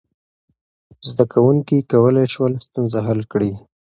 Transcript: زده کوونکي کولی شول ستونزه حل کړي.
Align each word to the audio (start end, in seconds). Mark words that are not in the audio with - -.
زده 1.07 1.23
کوونکي 1.33 1.77
کولی 1.91 2.25
شول 2.33 2.53
ستونزه 2.65 2.99
حل 3.07 3.21
کړي. 3.31 3.51